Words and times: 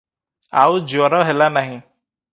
ଆଉ 0.61 0.79
ଜ୍ୱର 0.93 1.23
ହେଲା 1.29 1.51
ନାହିଁ। 1.59 1.77